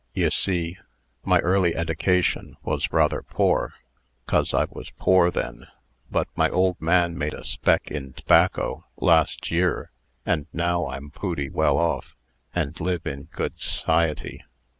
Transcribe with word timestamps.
"Ye 0.15 0.31
see, 0.31 0.79
my 1.23 1.37
early 1.41 1.75
eddication 1.75 2.57
was 2.63 2.91
rather 2.91 3.21
poor, 3.21 3.75
'cos 4.25 4.51
I 4.51 4.65
was 4.67 4.89
poor 4.97 5.29
then; 5.29 5.67
but 6.09 6.27
my 6.35 6.49
old 6.49 6.81
man 6.81 7.15
made 7.15 7.35
a 7.35 7.43
spec' 7.43 7.91
in 7.91 8.13
tobacco, 8.13 8.87
last 8.97 9.51
year, 9.51 9.91
and 10.25 10.47
now 10.53 10.87
I'm 10.87 11.11
pooty 11.11 11.51
well 11.51 11.77
off, 11.77 12.15
and 12.55 12.81
live 12.81 13.05
in 13.05 13.25
good 13.25 13.57
s'ciety. 13.57 14.39